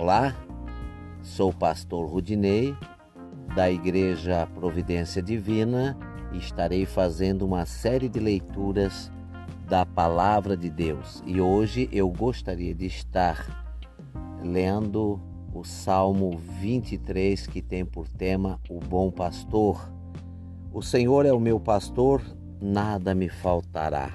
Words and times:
Olá, 0.00 0.32
sou 1.24 1.50
o 1.50 1.52
pastor 1.52 2.08
Rudinei, 2.08 2.72
da 3.56 3.68
Igreja 3.68 4.46
Providência 4.54 5.20
Divina, 5.20 5.98
e 6.32 6.38
estarei 6.38 6.86
fazendo 6.86 7.44
uma 7.44 7.66
série 7.66 8.08
de 8.08 8.20
leituras 8.20 9.10
da 9.68 9.84
Palavra 9.84 10.56
de 10.56 10.70
Deus. 10.70 11.20
E 11.26 11.40
hoje 11.40 11.88
eu 11.90 12.08
gostaria 12.10 12.72
de 12.72 12.86
estar 12.86 13.44
lendo 14.40 15.20
o 15.52 15.64
Salmo 15.64 16.38
23, 16.60 17.48
que 17.48 17.60
tem 17.60 17.84
por 17.84 18.06
tema 18.06 18.60
O 18.70 18.78
Bom 18.78 19.10
Pastor. 19.10 19.92
O 20.72 20.80
Senhor 20.80 21.26
é 21.26 21.32
o 21.32 21.40
meu 21.40 21.58
pastor, 21.58 22.22
nada 22.60 23.16
me 23.16 23.28
faltará. 23.28 24.12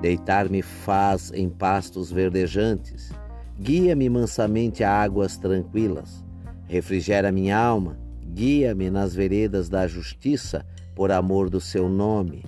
Deitar-me 0.00 0.62
faz 0.62 1.32
em 1.32 1.48
pastos 1.48 2.12
verdejantes, 2.12 3.12
guia-me 3.58 4.08
mansamente 4.08 4.82
a 4.82 4.90
águas 4.90 5.36
tranquilas, 5.36 6.24
refrigera 6.66 7.30
minha 7.30 7.56
alma, 7.56 7.98
guia-me 8.32 8.90
nas 8.90 9.14
veredas 9.14 9.68
da 9.68 9.86
justiça, 9.86 10.64
por 10.94 11.10
amor 11.10 11.50
do 11.50 11.60
seu 11.60 11.88
nome. 11.88 12.44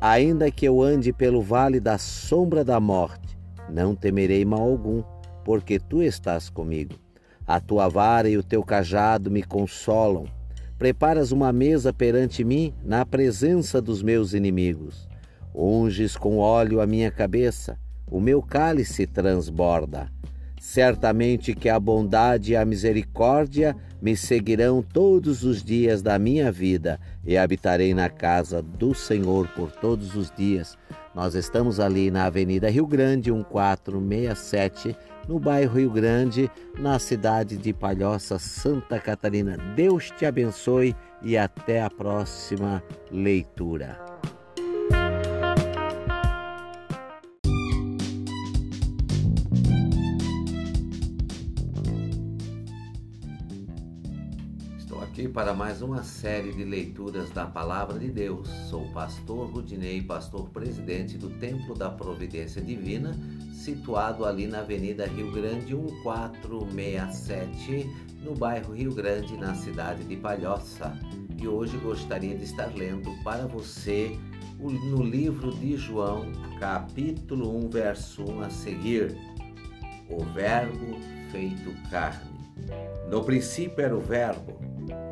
Ainda 0.00 0.50
que 0.50 0.66
eu 0.66 0.82
ande 0.82 1.12
pelo 1.12 1.42
vale 1.42 1.80
da 1.80 1.98
sombra 1.98 2.64
da 2.64 2.78
morte, 2.78 3.38
não 3.68 3.94
temerei 3.94 4.44
mal 4.44 4.62
algum, 4.62 5.02
porque 5.44 5.78
tu 5.78 6.02
estás 6.02 6.48
comigo. 6.50 6.94
A 7.46 7.60
tua 7.60 7.88
vara 7.88 8.28
e 8.28 8.36
o 8.36 8.42
teu 8.42 8.62
cajado 8.62 9.30
me 9.30 9.42
consolam. 9.42 10.26
Preparas 10.78 11.32
uma 11.32 11.52
mesa 11.52 11.92
perante 11.92 12.44
mim 12.44 12.72
na 12.84 13.04
presença 13.04 13.80
dos 13.82 14.02
meus 14.02 14.32
inimigos. 14.32 15.08
Unges 15.54 16.16
com 16.16 16.38
óleo 16.38 16.80
a 16.80 16.86
minha 16.86 17.10
cabeça, 17.10 17.78
o 18.10 18.20
meu 18.20 18.42
cálice 18.42 19.06
transborda. 19.06 20.10
Certamente 20.60 21.54
que 21.54 21.70
a 21.70 21.80
bondade 21.80 22.52
e 22.52 22.56
a 22.56 22.66
misericórdia 22.66 23.74
me 24.00 24.14
seguirão 24.16 24.82
todos 24.82 25.42
os 25.42 25.62
dias 25.62 26.02
da 26.02 26.18
minha 26.18 26.52
vida 26.52 27.00
e 27.24 27.36
habitarei 27.36 27.94
na 27.94 28.10
casa 28.10 28.60
do 28.60 28.94
Senhor 28.94 29.48
por 29.48 29.70
todos 29.72 30.14
os 30.14 30.30
dias. 30.30 30.76
Nós 31.14 31.34
estamos 31.34 31.80
ali 31.80 32.10
na 32.10 32.26
Avenida 32.26 32.68
Rio 32.68 32.86
Grande, 32.86 33.32
1467, 33.32 34.96
no 35.26 35.38
bairro 35.38 35.78
Rio 35.78 35.90
Grande, 35.90 36.50
na 36.78 36.98
cidade 36.98 37.56
de 37.56 37.72
Palhoça, 37.72 38.38
Santa 38.38 38.98
Catarina. 38.98 39.56
Deus 39.74 40.10
te 40.10 40.26
abençoe 40.26 40.94
e 41.22 41.36
até 41.38 41.82
a 41.82 41.90
próxima 41.90 42.82
leitura. 43.10 44.09
Aqui 55.02 55.26
para 55.26 55.54
mais 55.54 55.80
uma 55.80 56.02
série 56.02 56.52
de 56.52 56.62
leituras 56.62 57.30
da 57.30 57.46
Palavra 57.46 57.98
de 57.98 58.10
Deus. 58.10 58.46
Sou 58.68 58.82
o 58.82 58.92
pastor 58.92 59.50
Rudinei, 59.50 60.02
pastor 60.02 60.50
presidente 60.50 61.16
do 61.16 61.30
Templo 61.30 61.74
da 61.74 61.88
Providência 61.88 62.60
Divina, 62.60 63.18
situado 63.50 64.26
ali 64.26 64.46
na 64.46 64.58
Avenida 64.58 65.06
Rio 65.06 65.32
Grande 65.32 65.74
1467, 65.74 67.88
no 68.22 68.34
bairro 68.34 68.74
Rio 68.74 68.94
Grande, 68.94 69.38
na 69.38 69.54
cidade 69.54 70.04
de 70.04 70.16
Palhoça. 70.16 70.92
E 71.40 71.48
hoje 71.48 71.78
gostaria 71.78 72.36
de 72.36 72.44
estar 72.44 72.66
lendo 72.66 73.10
para 73.24 73.46
você 73.46 74.18
no 74.58 75.02
livro 75.02 75.50
de 75.50 75.78
João, 75.78 76.30
capítulo 76.58 77.56
1, 77.64 77.70
verso 77.70 78.22
1 78.22 78.42
a 78.42 78.50
seguir. 78.50 79.16
O 80.10 80.22
Verbo 80.26 80.98
feito 81.32 81.72
carne. 81.88 82.28
No 83.10 83.24
princípio 83.24 83.82
era 83.82 83.96
o 83.96 84.00
Verbo 84.00 84.60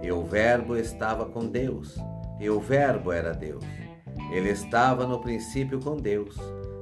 e 0.03 0.11
o 0.13 0.25
Verbo 0.25 0.77
estava 0.77 1.27
com 1.27 1.47
Deus, 1.47 1.97
e 2.41 2.49
o 2.49 2.61
Verbo 2.61 3.13
era 3.13 3.33
Deus. 3.33 3.65
Ele 4.31 4.51
estava 4.51 5.07
no 5.07 5.21
princípio 5.21 5.81
com 5.81 5.97
Deus. 5.97 6.37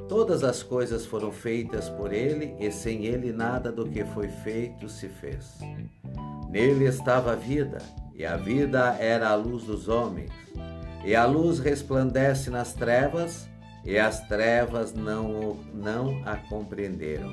Todas 0.09 0.45
as 0.45 0.63
coisas 0.63 1.05
foram 1.05 1.33
feitas 1.33 1.89
por 1.89 2.13
ele, 2.13 2.55
e 2.61 2.71
sem 2.71 3.07
ele 3.07 3.33
nada 3.33 3.73
do 3.73 3.89
que 3.89 4.05
foi 4.05 4.29
feito 4.29 4.89
se 4.89 5.09
fez. 5.09 5.59
Nele 6.49 6.85
estava 6.85 7.33
a 7.33 7.37
vida, 7.37 7.79
e 8.15 8.25
a 8.25 8.37
vida 8.37 8.97
era 9.01 9.29
a 9.29 9.35
luz 9.35 9.65
dos 9.65 9.89
homens. 9.89 10.31
E 11.05 11.15
a 11.15 11.25
luz 11.25 11.59
resplandece 11.59 12.51
nas 12.51 12.73
trevas, 12.73 13.49
e 13.85 13.99
as 13.99 14.27
trevas 14.27 14.93
não, 14.93 15.57
não 15.73 16.23
a 16.25 16.37
compreenderam. 16.37 17.31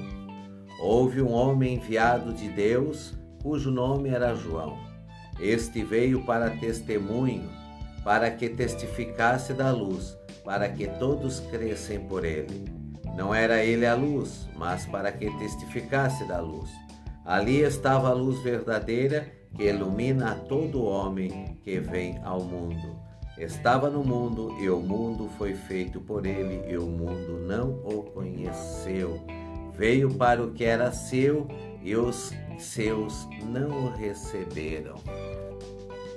Houve 0.79 1.21
um 1.21 1.31
homem 1.31 1.75
enviado 1.75 2.33
de 2.33 2.49
Deus, 2.49 3.13
cujo 3.41 3.71
nome 3.71 4.09
era 4.09 4.35
João. 4.35 4.92
Este 5.39 5.83
veio 5.83 6.23
para 6.25 6.51
testemunho, 6.51 7.49
para 8.03 8.29
que 8.29 8.49
testificasse 8.49 9.53
da 9.53 9.71
luz, 9.71 10.17
para 10.43 10.69
que 10.69 10.87
todos 10.87 11.39
crescem 11.39 11.99
por 11.99 12.25
ele. 12.25 12.65
Não 13.15 13.33
era 13.33 13.63
ele 13.63 13.85
a 13.85 13.95
luz, 13.95 14.47
mas 14.55 14.85
para 14.85 15.11
que 15.11 15.29
testificasse 15.37 16.27
da 16.27 16.39
luz. 16.39 16.69
Ali 17.25 17.61
estava 17.61 18.09
a 18.09 18.13
luz 18.13 18.39
verdadeira 18.39 19.31
que 19.55 19.63
ilumina 19.63 20.35
todo 20.49 20.83
homem 20.83 21.57
que 21.63 21.79
vem 21.79 22.19
ao 22.23 22.41
mundo. 22.41 22.97
Estava 23.37 23.89
no 23.89 24.03
mundo 24.03 24.55
e 24.59 24.69
o 24.69 24.79
mundo 24.79 25.29
foi 25.37 25.53
feito 25.53 25.99
por 25.99 26.25
ele 26.25 26.63
e 26.71 26.77
o 26.77 26.85
mundo 26.85 27.39
não 27.47 27.71
o 27.83 28.03
conheceu. 28.03 29.19
Veio 29.75 30.13
para 30.13 30.43
o 30.43 30.51
que 30.51 30.63
era 30.63 30.91
seu 30.91 31.47
e 31.81 31.95
os 31.95 32.31
seus 32.63 33.27
não 33.43 33.85
o 33.85 33.89
receberam. 33.89 34.95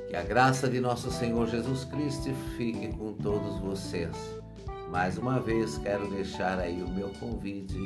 Que 0.09 0.17
a 0.17 0.23
graça 0.23 0.69
de 0.69 0.81
nosso 0.81 1.11
Senhor 1.11 1.49
Jesus 1.49 1.85
Cristo 1.85 2.33
fique 2.57 2.89
com 2.97 3.13
todos 3.13 3.59
vocês. 3.59 4.17
Mais 4.91 5.19
uma 5.19 5.41
vez 5.41 5.79
quero 5.79 6.09
deixar 6.09 6.59
aí 6.59 6.81
o 6.83 6.89
meu 6.89 7.11
convite 7.21 7.77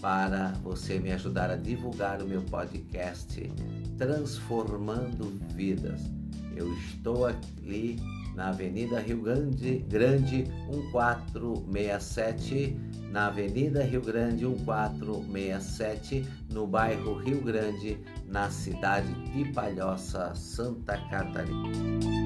para 0.00 0.48
você 0.62 0.98
me 0.98 1.12
ajudar 1.12 1.50
a 1.50 1.56
divulgar 1.56 2.20
o 2.20 2.26
meu 2.26 2.42
podcast 2.42 3.50
Transformando 3.96 5.32
Vidas. 5.54 6.00
Eu 6.56 6.72
estou 6.74 7.26
ali 7.26 7.96
na 8.34 8.48
Avenida 8.48 8.98
Rio 9.00 9.22
Grande, 9.22 9.84
Grande 9.88 10.44
1467, 10.68 12.76
na 13.10 13.28
Avenida 13.28 13.82
Rio 13.82 14.00
Grande 14.00 14.44
1467, 14.44 16.26
no 16.52 16.66
bairro 16.66 17.14
Rio 17.14 17.40
Grande, 17.40 17.98
na 18.26 18.50
cidade 18.50 19.12
de 19.30 19.44
Palhoça, 19.52 20.34
Santa 20.34 20.98
Catarina. 21.08 22.23